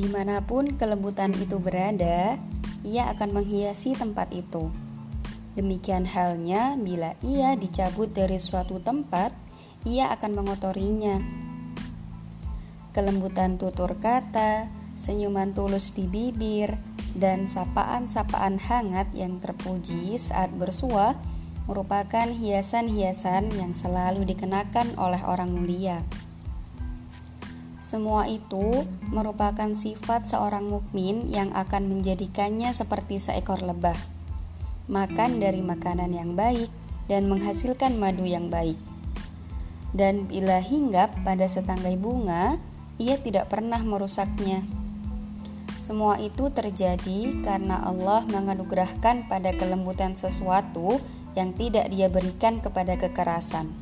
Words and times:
Di 0.00 0.08
mana 0.08 0.40
pun 0.40 0.80
kelembutan 0.80 1.36
itu 1.36 1.60
berada, 1.60 2.40
ia 2.80 3.12
akan 3.12 3.36
menghiasi 3.36 3.92
tempat 3.92 4.32
itu. 4.32 4.72
Demikian 5.60 6.08
halnya 6.08 6.72
bila 6.80 7.12
ia 7.20 7.52
dicabut 7.52 8.08
dari 8.08 8.40
suatu 8.40 8.80
tempat, 8.80 9.28
ia 9.84 10.08
akan 10.08 10.40
mengotorinya. 10.40 11.20
Kelembutan 12.96 13.60
tutur 13.60 14.00
kata, 14.00 14.72
senyuman 14.96 15.52
tulus 15.52 15.92
di 15.92 16.08
bibir, 16.08 16.80
dan 17.12 17.44
sapaan-sapaan 17.44 18.56
hangat 18.56 19.12
yang 19.12 19.36
terpuji 19.36 20.16
saat 20.16 20.48
bersua 20.56 21.12
merupakan 21.68 22.24
hiasan-hiasan 22.24 23.52
yang 23.52 23.76
selalu 23.76 24.24
dikenakan 24.32 24.96
oleh 24.96 25.20
orang 25.28 25.52
mulia. 25.52 26.00
Semua 27.80 28.28
itu 28.28 28.84
merupakan 29.08 29.72
sifat 29.72 30.28
seorang 30.28 30.68
mukmin 30.68 31.32
yang 31.32 31.48
akan 31.56 31.88
menjadikannya 31.88 32.76
seperti 32.76 33.16
seekor 33.16 33.64
lebah. 33.64 33.96
Makan 34.92 35.40
dari 35.40 35.64
makanan 35.64 36.12
yang 36.12 36.36
baik 36.36 36.68
dan 37.08 37.32
menghasilkan 37.32 37.96
madu 37.96 38.28
yang 38.28 38.52
baik. 38.52 38.76
Dan 39.96 40.28
bila 40.28 40.60
hinggap 40.60 41.08
pada 41.24 41.48
setanggai 41.48 41.96
bunga, 41.96 42.60
ia 43.00 43.16
tidak 43.16 43.48
pernah 43.48 43.80
merusaknya. 43.80 44.60
Semua 45.80 46.20
itu 46.20 46.52
terjadi 46.52 47.40
karena 47.40 47.80
Allah 47.80 48.28
menganugerahkan 48.28 49.24
pada 49.24 49.56
kelembutan 49.56 50.12
sesuatu 50.20 51.00
yang 51.32 51.56
tidak 51.56 51.88
Dia 51.88 52.12
berikan 52.12 52.60
kepada 52.60 53.00
kekerasan. 53.00 53.72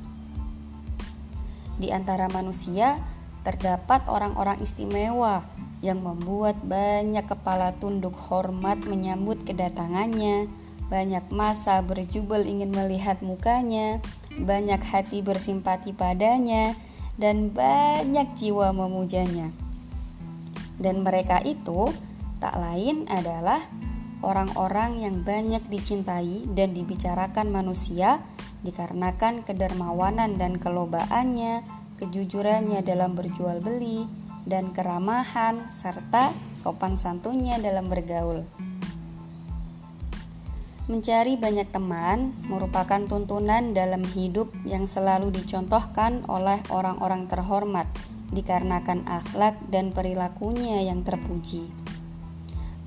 Di 1.83 1.91
antara 1.91 2.31
manusia, 2.31 3.18
terdapat 3.47 4.07
orang-orang 4.11 4.59
istimewa 4.63 5.45
yang 5.79 6.03
membuat 6.03 6.59
banyak 6.67 7.23
kepala 7.23 7.71
tunduk 7.79 8.15
hormat 8.31 8.83
menyambut 8.83 9.39
kedatangannya, 9.47 10.51
banyak 10.91 11.25
masa 11.31 11.85
berjubel 11.85 12.43
ingin 12.43 12.75
melihat 12.75 13.23
mukanya, 13.23 14.03
banyak 14.35 14.81
hati 14.83 15.23
bersimpati 15.23 15.95
padanya, 15.95 16.75
dan 17.19 17.51
banyak 17.55 18.35
jiwa 18.35 18.75
memujanya. 18.75 19.55
Dan 20.79 21.03
mereka 21.03 21.43
itu 21.43 21.91
tak 22.39 22.55
lain 22.59 23.07
adalah 23.11 23.59
orang-orang 24.23 25.03
yang 25.03 25.23
banyak 25.23 25.63
dicintai 25.71 26.47
dan 26.55 26.75
dibicarakan 26.75 27.51
manusia 27.51 28.23
dikarenakan 28.63 29.47
kedermawanan 29.47 30.39
dan 30.39 30.59
kelobaannya, 30.59 31.63
kejujurannya 31.99 32.81
dalam 32.87 33.19
berjual 33.19 33.59
beli, 33.61 34.07
dan 34.49 34.73
keramahan 34.73 35.69
serta 35.69 36.33
sopan 36.57 36.97
santunnya 36.97 37.61
dalam 37.61 37.93
bergaul. 37.93 38.49
Mencari 40.89 41.37
banyak 41.37 41.69
teman 41.69 42.33
merupakan 42.49 43.05
tuntunan 43.05 43.77
dalam 43.77 44.01
hidup 44.09 44.49
yang 44.65 44.89
selalu 44.89 45.29
dicontohkan 45.29 46.25
oleh 46.33 46.57
orang-orang 46.73 47.29
terhormat 47.29 47.85
dikarenakan 48.33 49.05
akhlak 49.05 49.61
dan 49.69 49.93
perilakunya 49.93 50.89
yang 50.89 51.05
terpuji. 51.05 51.88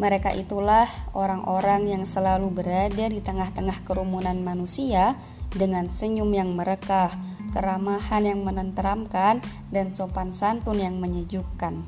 Mereka 0.01 0.33
itulah 0.33 0.89
orang-orang 1.13 1.85
yang 1.85 2.09
selalu 2.09 2.49
berada 2.49 3.05
di 3.05 3.21
tengah-tengah 3.21 3.85
kerumunan 3.85 4.33
manusia 4.41 5.13
dengan 5.53 5.93
senyum 5.93 6.33
yang 6.33 6.57
merekah, 6.57 7.13
keramahan 7.53 8.25
yang 8.25 8.41
menenteramkan, 8.41 9.45
dan 9.69 9.93
sopan 9.93 10.33
santun 10.33 10.81
yang 10.81 10.97
menyejukkan. 10.97 11.85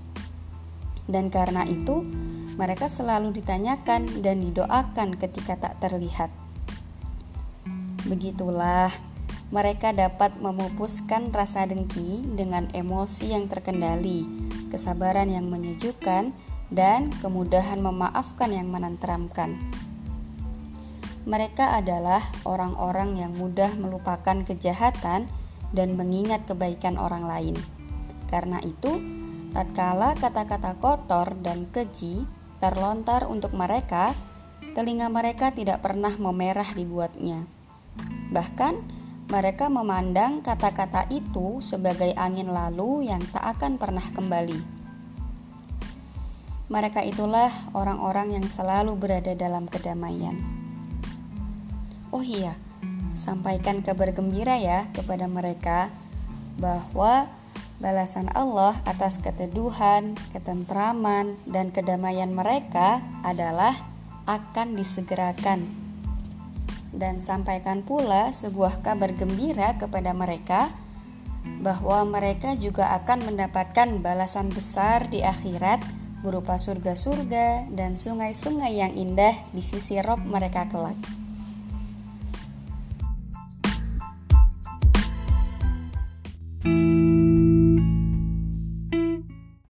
Dan 1.10 1.34
karena 1.34 1.66
itu, 1.66 2.06
mereka 2.54 2.86
selalu 2.86 3.34
ditanyakan 3.34 4.22
dan 4.22 4.46
didoakan 4.46 5.18
ketika 5.18 5.58
tak 5.58 5.82
terlihat. 5.82 6.30
Begitulah, 8.06 8.94
mereka 9.50 9.90
dapat 9.90 10.38
memupuskan 10.38 11.34
rasa 11.34 11.66
dengki 11.66 12.22
dengan 12.38 12.70
emosi 12.78 13.34
yang 13.34 13.50
terkendali, 13.50 14.22
kesabaran 14.70 15.34
yang 15.34 15.50
menyejukkan, 15.50 16.53
dan 16.74 17.14
kemudahan 17.22 17.80
memaafkan 17.80 18.50
yang 18.50 18.74
menenteramkan. 18.74 19.56
Mereka 21.24 21.80
adalah 21.80 22.20
orang-orang 22.44 23.16
yang 23.16 23.32
mudah 23.40 23.72
melupakan 23.80 24.44
kejahatan 24.44 25.24
dan 25.72 25.96
mengingat 25.96 26.44
kebaikan 26.44 27.00
orang 27.00 27.24
lain. 27.24 27.56
Karena 28.28 28.60
itu, 28.60 29.00
tatkala 29.56 30.20
kata-kata 30.20 30.76
kotor 30.84 31.32
dan 31.40 31.72
keji 31.72 32.28
terlontar 32.60 33.30
untuk 33.32 33.56
mereka, 33.56 34.12
telinga 34.76 35.08
mereka 35.08 35.56
tidak 35.56 35.80
pernah 35.80 36.12
memerah 36.20 36.68
dibuatnya. 36.76 37.48
Bahkan, 38.36 38.74
mereka 39.32 39.72
memandang 39.72 40.44
kata-kata 40.44 41.08
itu 41.08 41.64
sebagai 41.64 42.12
angin 42.20 42.52
lalu 42.52 43.08
yang 43.08 43.24
tak 43.32 43.56
akan 43.56 43.80
pernah 43.80 44.04
kembali. 44.04 44.83
Mereka 46.72 47.04
itulah 47.04 47.52
orang-orang 47.76 48.40
yang 48.40 48.48
selalu 48.48 48.96
berada 48.96 49.36
dalam 49.36 49.68
kedamaian. 49.68 50.40
Oh 52.16 52.24
iya, 52.24 52.56
sampaikan 53.12 53.84
kabar 53.84 54.16
gembira 54.16 54.56
ya 54.56 54.88
kepada 54.96 55.28
mereka 55.28 55.92
bahwa 56.56 57.28
balasan 57.84 58.32
Allah 58.32 58.72
atas 58.88 59.20
keteduhan, 59.20 60.16
ketentraman, 60.32 61.36
dan 61.52 61.76
kedamaian 61.76 62.32
mereka 62.32 63.04
adalah 63.28 63.76
akan 64.24 64.80
disegerakan. 64.80 65.68
Dan 66.94 67.20
sampaikan 67.20 67.84
pula 67.84 68.32
sebuah 68.32 68.86
kabar 68.86 69.12
gembira 69.18 69.76
kepada 69.76 70.16
mereka 70.16 70.72
bahwa 71.60 72.08
mereka 72.08 72.56
juga 72.56 72.88
akan 73.04 73.34
mendapatkan 73.34 74.00
balasan 74.00 74.48
besar 74.54 75.12
di 75.12 75.26
akhirat 75.26 76.03
berupa 76.24 76.56
surga-surga 76.56 77.68
dan 77.76 78.00
sungai-sungai 78.00 78.80
yang 78.80 78.96
indah 78.96 79.36
di 79.52 79.60
sisi 79.60 80.00
rob 80.00 80.24
mereka 80.24 80.66
kelak. 80.72 81.23